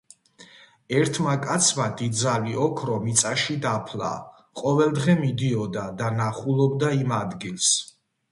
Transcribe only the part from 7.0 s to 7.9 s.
იმ ადგილს